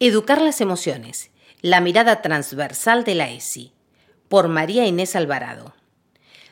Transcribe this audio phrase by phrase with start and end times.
[0.00, 1.30] Educar las emociones.
[1.62, 3.72] La mirada transversal de la ESI.
[4.28, 5.72] Por María Inés Alvarado.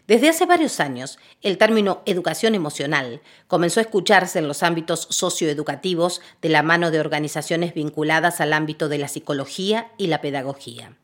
[0.06, 6.20] Desde hace varios años, el término educación emocional comenzó a escucharse en los ámbitos socioeducativos
[6.40, 10.96] de la mano de organizaciones vinculadas al ámbito de la psicología y la pedagogía.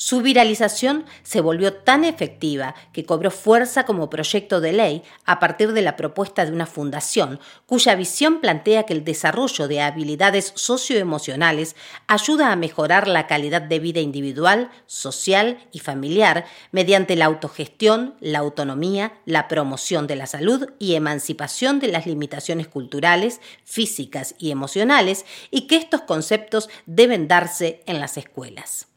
[0.00, 5.72] Su viralización se volvió tan efectiva que cobró fuerza como proyecto de ley a partir
[5.72, 11.74] de la propuesta de una fundación cuya visión plantea que el desarrollo de habilidades socioemocionales
[12.06, 18.38] ayuda a mejorar la calidad de vida individual, social y familiar mediante la autogestión, la
[18.38, 25.26] autonomía, la promoción de la salud y emancipación de las limitaciones culturales, físicas y emocionales
[25.50, 28.87] y que estos conceptos deben darse en las escuelas.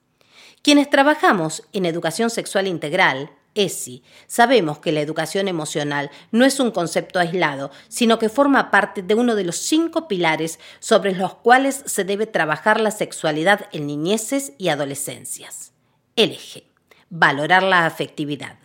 [0.62, 6.70] Quienes trabajamos en educación sexual integral, ESI, sabemos que la educación emocional no es un
[6.70, 11.82] concepto aislado, sino que forma parte de uno de los cinco pilares sobre los cuales
[11.88, 15.74] se debe trabajar la sexualidad en niñeces y adolescencias.
[16.16, 16.66] El eje,
[17.10, 18.60] valorar la afectividad.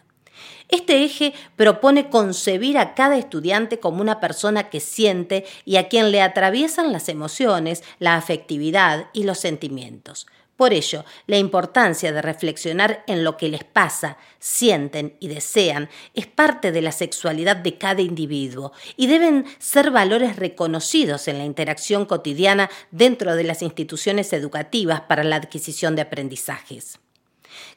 [0.69, 6.11] Este eje propone concebir a cada estudiante como una persona que siente y a quien
[6.11, 10.27] le atraviesan las emociones, la afectividad y los sentimientos.
[10.57, 16.27] Por ello, la importancia de reflexionar en lo que les pasa, sienten y desean es
[16.27, 22.07] parte de la sexualidad de cada individuo y deben ser valores reconocidos en la interacción
[22.07, 26.99] cotidiana dentro de las instituciones educativas para la adquisición de aprendizajes.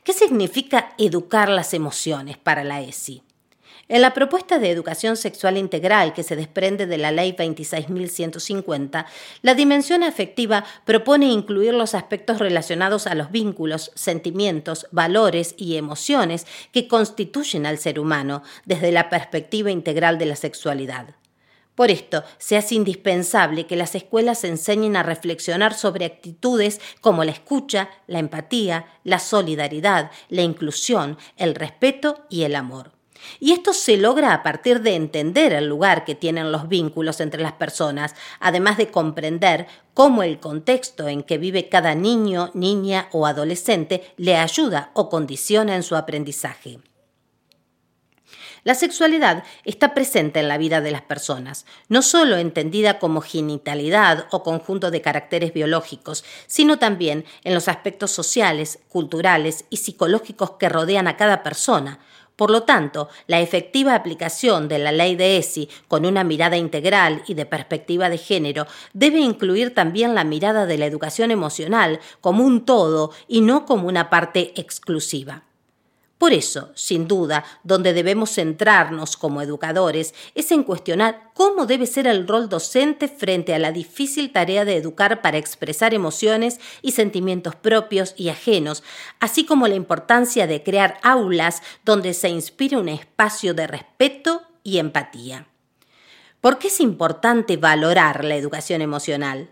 [0.03, 3.23] ¿Qué significa educar las emociones para la ESI?
[3.91, 9.07] En la propuesta de educación sexual integral que se desprende de la Ley 26.150,
[9.41, 16.45] la dimensión afectiva propone incluir los aspectos relacionados a los vínculos, sentimientos, valores y emociones
[16.71, 21.15] que constituyen al ser humano desde la perspectiva integral de la sexualidad.
[21.73, 27.31] Por esto, se hace indispensable que las escuelas enseñen a reflexionar sobre actitudes como la
[27.31, 32.98] escucha, la empatía, la solidaridad, la inclusión, el respeto y el amor.
[33.39, 37.41] Y esto se logra a partir de entender el lugar que tienen los vínculos entre
[37.41, 43.25] las personas, además de comprender cómo el contexto en que vive cada niño, niña o
[43.25, 46.79] adolescente le ayuda o condiciona en su aprendizaje.
[48.63, 54.27] La sexualidad está presente en la vida de las personas, no solo entendida como genitalidad
[54.31, 60.67] o conjunto de caracteres biológicos, sino también en los aspectos sociales, culturales y psicológicos que
[60.67, 61.99] rodean a cada persona,
[62.39, 67.21] por lo tanto, la efectiva aplicación de la ley de ESI con una mirada integral
[67.27, 72.45] y de perspectiva de género debe incluir también la mirada de la educación emocional como
[72.45, 75.48] un todo y no como una parte exclusiva.
[76.19, 82.07] Por eso, sin duda, donde debemos centrarnos como educadores es en cuestionar cómo debe ser
[82.07, 87.55] el rol docente frente a la difícil tarea de educar para expresar emociones y sentimientos
[87.55, 88.83] propios y ajenos,
[89.21, 94.79] así como la importancia de crear aulas donde se inspire un espacio de respeto y
[94.79, 95.47] empatía.
[96.41, 99.49] ¿Por qué es importante valorar la educación emocional?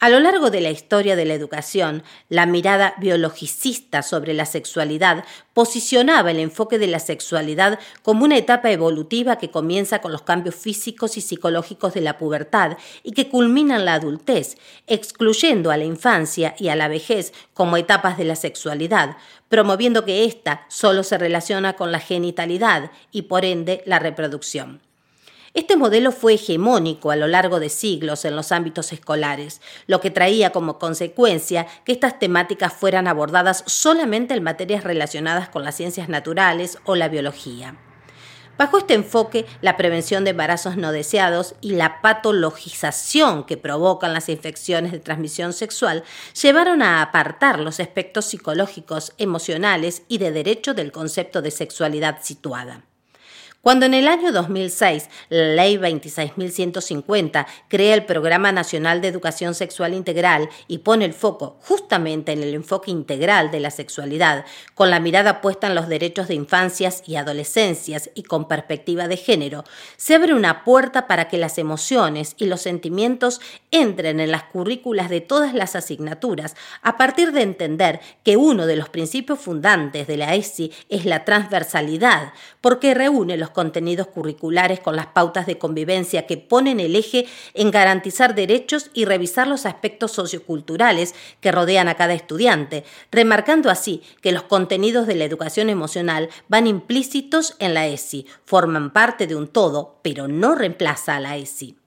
[0.00, 5.24] A lo largo de la historia de la educación, la mirada biologicista sobre la sexualidad
[5.54, 10.56] posicionaba el enfoque de la sexualidad como una etapa evolutiva que comienza con los cambios
[10.56, 15.84] físicos y psicológicos de la pubertad y que culmina en la adultez, excluyendo a la
[15.84, 19.16] infancia y a la vejez como etapas de la sexualidad,
[19.48, 24.80] promoviendo que ésta solo se relaciona con la genitalidad y por ende la reproducción.
[25.54, 30.10] Este modelo fue hegemónico a lo largo de siglos en los ámbitos escolares, lo que
[30.10, 36.08] traía como consecuencia que estas temáticas fueran abordadas solamente en materias relacionadas con las ciencias
[36.08, 37.76] naturales o la biología.
[38.58, 44.28] Bajo este enfoque, la prevención de embarazos no deseados y la patologización que provocan las
[44.28, 46.02] infecciones de transmisión sexual
[46.40, 52.82] llevaron a apartar los aspectos psicológicos, emocionales y de derecho del concepto de sexualidad situada.
[53.64, 59.94] Cuando en el año 2006 la Ley 26.150 crea el Programa Nacional de Educación Sexual
[59.94, 64.44] Integral y pone el foco justamente en el enfoque integral de la sexualidad,
[64.74, 69.16] con la mirada puesta en los derechos de infancias y adolescencias y con perspectiva de
[69.16, 69.64] género,
[69.96, 73.40] se abre una puerta para que las emociones y los sentimientos
[73.70, 78.76] entren en las currículas de todas las asignaturas, a partir de entender que uno de
[78.76, 84.96] los principios fundantes de la ESI es la transversalidad, porque reúne los contenidos curriculares con
[84.96, 87.24] las pautas de convivencia que ponen el eje
[87.54, 94.02] en garantizar derechos y revisar los aspectos socioculturales que rodean a cada estudiante, remarcando así
[94.20, 99.36] que los contenidos de la educación emocional van implícitos en la ESI, forman parte de
[99.36, 101.78] un todo, pero no reemplaza a la ESI.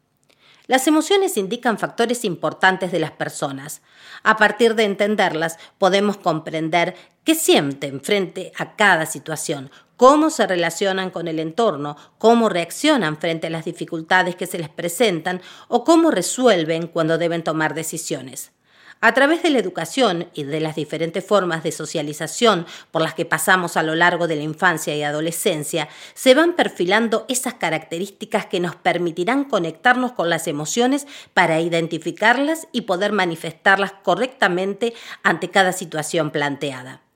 [0.67, 3.81] Las emociones indican factores importantes de las personas.
[4.23, 11.09] A partir de entenderlas, podemos comprender qué sienten frente a cada situación, cómo se relacionan
[11.09, 16.11] con el entorno, cómo reaccionan frente a las dificultades que se les presentan o cómo
[16.11, 18.51] resuelven cuando deben tomar decisiones.
[18.99, 23.25] A través de la educación y de las diferentes formas de socialización por las que
[23.25, 28.59] pasamos a lo largo de la infancia y adolescencia, se van perfilando esas características que
[28.59, 31.05] nos permitirán conectarnos con las emociones
[31.35, 37.06] para identificarlas y poder manifestarlas correctamente ante cada situación planteada.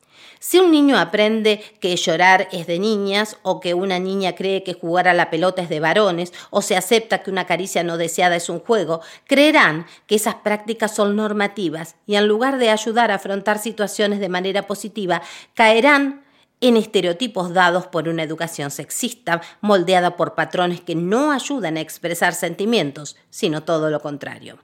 [0.43, 4.73] Si un niño aprende que llorar es de niñas o que una niña cree que
[4.73, 8.37] jugar a la pelota es de varones o se acepta que una caricia no deseada
[8.37, 13.15] es un juego, creerán que esas prácticas son normativas y en lugar de ayudar a
[13.15, 15.21] afrontar situaciones de manera positiva,
[15.53, 16.23] caerán
[16.59, 22.33] en estereotipos dados por una educación sexista, moldeada por patrones que no ayudan a expresar
[22.33, 24.57] sentimientos, sino todo lo contrario.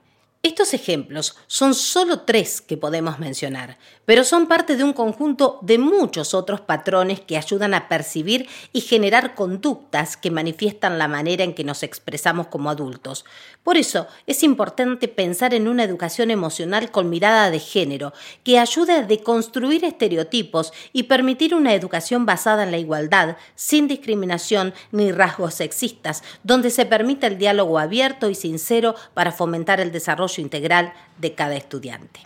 [0.48, 5.76] Estos ejemplos son solo tres que podemos mencionar, pero son parte de un conjunto de
[5.76, 11.52] muchos otros patrones que ayudan a percibir y generar conductas que manifiestan la manera en
[11.52, 13.26] que nos expresamos como adultos.
[13.62, 18.94] Por eso es importante pensar en una educación emocional con mirada de género, que ayude
[18.94, 25.52] a deconstruir estereotipos y permitir una educación basada en la igualdad, sin discriminación ni rasgos
[25.52, 31.34] sexistas, donde se permita el diálogo abierto y sincero para fomentar el desarrollo integral de
[31.34, 32.20] cada estudiante.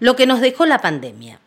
[0.00, 1.40] Lo que nos dejó la pandemia.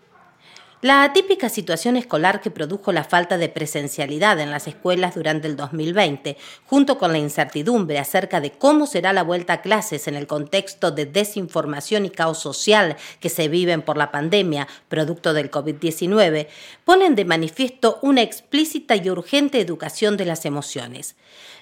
[0.84, 5.56] La atípica situación escolar que produjo la falta de presencialidad en las escuelas durante el
[5.56, 6.38] 2020,
[6.68, 10.92] junto con la incertidumbre acerca de cómo será la vuelta a clases en el contexto
[10.92, 16.48] de desinformación y caos social que se viven por la pandemia, producto del COVID-19,
[16.86, 21.16] ponen de manifiesto una explícita y urgente educación de las emociones.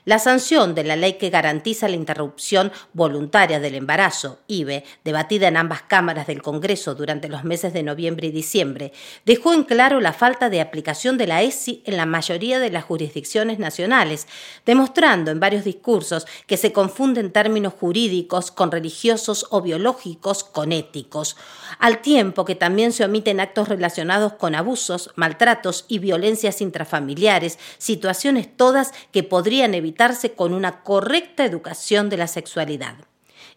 [0.05, 5.57] La sanción de la ley que garantiza la interrupción voluntaria del embarazo, IBE, debatida en
[5.57, 8.93] ambas cámaras del Congreso durante los meses de noviembre y diciembre,
[9.25, 12.85] dejó en claro la falta de aplicación de la ESI en la mayoría de las
[12.85, 14.27] jurisdicciones nacionales,
[14.65, 21.35] demostrando en varios discursos que se confunden términos jurídicos con religiosos o biológicos con éticos,
[21.79, 28.47] al tiempo que también se omiten actos relacionados con abusos, maltratos y violencias intrafamiliares, situaciones
[28.55, 30.05] todas que podrían evitar
[30.35, 32.95] con una correcta educación de la sexualidad.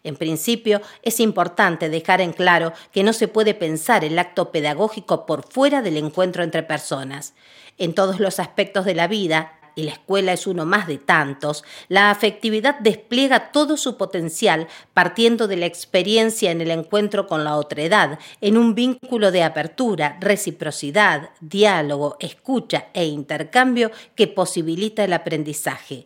[0.03, 5.25] En principio, es importante dejar en claro que no se puede pensar el acto pedagógico
[5.25, 7.33] por fuera del encuentro entre personas.
[7.77, 11.63] En todos los aspectos de la vida, y la escuela es uno más de tantos,
[11.87, 17.55] la afectividad despliega todo su potencial partiendo de la experiencia en el encuentro con la
[17.55, 26.05] otredad, en un vínculo de apertura, reciprocidad, diálogo, escucha e intercambio que posibilita el aprendizaje.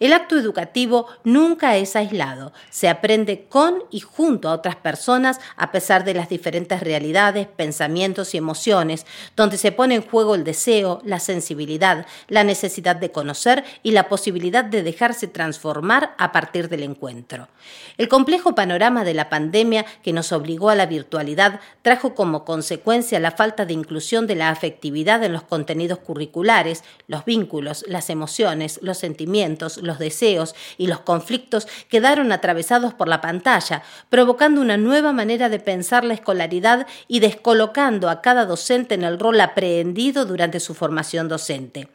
[0.00, 5.70] El acto educativo nunca es aislado, se aprende con y junto a otras personas a
[5.70, 11.00] pesar de las diferentes realidades, pensamientos y emociones, donde se pone en juego el deseo,
[11.04, 16.82] la sensibilidad, la necesidad de conocer y la posibilidad de dejarse transformar a partir del
[16.82, 17.48] encuentro.
[17.96, 23.20] El complejo panorama de la pandemia que nos obligó a la virtualidad trajo como consecuencia
[23.20, 28.80] la falta de inclusión de la afectividad en los contenidos curriculares, los vínculos, las emociones,
[28.82, 35.12] los sentimientos, los deseos y los conflictos quedaron atravesados por la pantalla, provocando una nueva
[35.12, 40.60] manera de pensar la escolaridad y descolocando a cada docente en el rol aprehendido durante
[40.60, 41.88] su formación docente.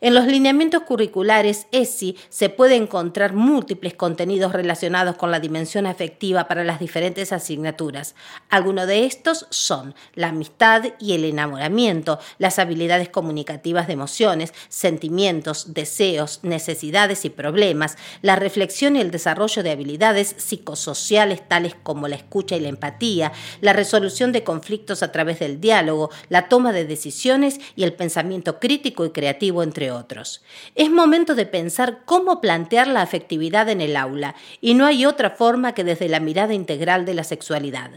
[0.00, 6.46] En los lineamientos curriculares ESI se puede encontrar múltiples contenidos relacionados con la dimensión afectiva
[6.46, 8.14] para las diferentes asignaturas.
[8.48, 15.74] Algunos de estos son la amistad y el enamoramiento, las habilidades comunicativas de emociones, sentimientos,
[15.74, 22.14] deseos, necesidades y problemas, la reflexión y el desarrollo de habilidades psicosociales tales como la
[22.14, 26.84] escucha y la empatía, la resolución de conflictos a través del diálogo, la toma de
[26.84, 30.42] decisiones y el pensamiento crítico y creativo entre otros.
[30.74, 35.30] Es momento de pensar cómo plantear la afectividad en el aula, y no hay otra
[35.30, 37.90] forma que desde la mirada integral de la sexualidad.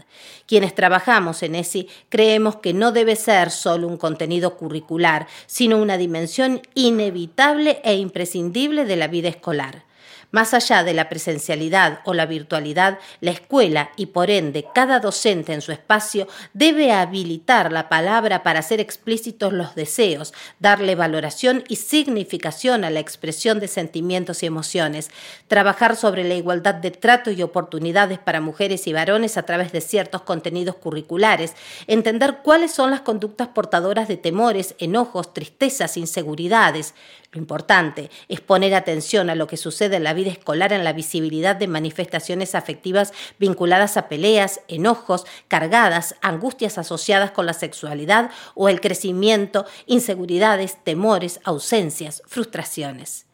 [0.46, 5.96] Quienes trabajamos en ESI creemos que no debe ser solo un contenido curricular, sino una
[5.96, 9.84] dimensión inevitable e imprescindible de la vida escolar.
[10.32, 15.52] Más allá de la presencialidad o la virtualidad, la escuela y por ende cada docente
[15.52, 21.76] en su espacio debe habilitar la palabra para hacer explícitos los deseos, darle valoración y
[21.76, 25.10] significación a la expresión de sentimientos y emociones,
[25.48, 29.82] trabajar sobre la igualdad de trato y oportunidades para mujeres y varones a través de
[29.82, 31.52] ciertos contenidos curriculares,
[31.86, 36.94] entender cuáles son las conductas portadoras de temores, enojos, tristezas, inseguridades.
[37.32, 40.84] Lo importante es poner atención a lo que sucede en la vida vida escolar en
[40.84, 48.30] la visibilidad de manifestaciones afectivas vinculadas a peleas, enojos, cargadas, angustias asociadas con la sexualidad
[48.54, 53.26] o el crecimiento, inseguridades, temores, ausencias, frustraciones.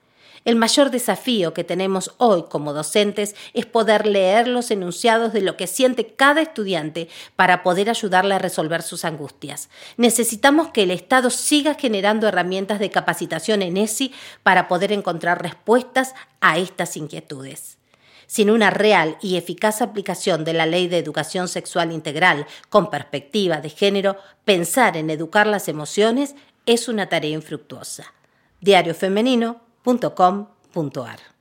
[0.48, 5.58] El mayor desafío que tenemos hoy como docentes es poder leer los enunciados de lo
[5.58, 9.68] que siente cada estudiante para poder ayudarle a resolver sus angustias.
[9.98, 14.10] Necesitamos que el Estado siga generando herramientas de capacitación en ESI
[14.42, 17.76] para poder encontrar respuestas a estas inquietudes.
[18.26, 23.58] Sin una real y eficaz aplicación de la Ley de Educación Sexual Integral con perspectiva
[23.60, 28.14] de género, pensar en educar las emociones es una tarea infructuosa.
[28.62, 31.37] Diario Femenino www.com.ar